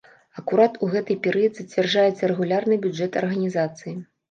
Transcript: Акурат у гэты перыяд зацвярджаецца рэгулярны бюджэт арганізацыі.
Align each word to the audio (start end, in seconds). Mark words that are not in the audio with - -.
Акурат 0.41 0.79
у 0.87 0.89
гэты 0.93 1.17
перыяд 1.27 1.53
зацвярджаецца 1.59 2.31
рэгулярны 2.33 2.81
бюджэт 2.89 3.21
арганізацыі. 3.25 3.97